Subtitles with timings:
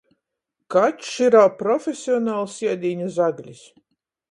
[0.75, 3.63] Kačs irā profesionals iedīņa zaglis.